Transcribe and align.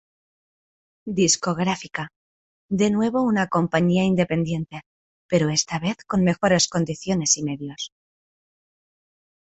Discográfica, 1.19 2.07
de 2.69 2.89
nuevo 2.89 3.21
una 3.21 3.45
compañía 3.45 4.03
independiente, 4.03 4.81
pero 5.27 5.49
esta 5.49 5.77
vez 5.77 5.97
con 6.07 6.23
mejores 6.23 6.67
condiciones 6.67 7.37
y 7.37 7.43
medios. 7.43 7.91